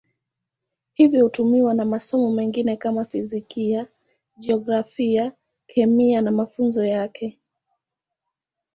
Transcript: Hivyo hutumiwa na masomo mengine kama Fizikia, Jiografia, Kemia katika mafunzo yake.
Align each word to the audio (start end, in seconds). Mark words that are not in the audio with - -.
Hivyo 0.93 1.23
hutumiwa 1.23 1.73
na 1.73 1.85
masomo 1.85 2.31
mengine 2.31 2.77
kama 2.77 3.05
Fizikia, 3.05 3.87
Jiografia, 4.37 5.31
Kemia 5.67 6.17
katika 6.17 6.31
mafunzo 6.31 6.85
yake. 6.85 7.39